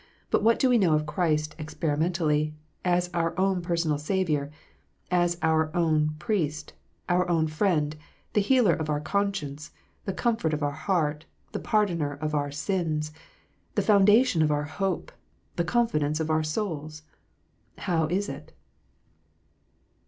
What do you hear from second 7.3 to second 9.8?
Friend, the Healer of our conscience,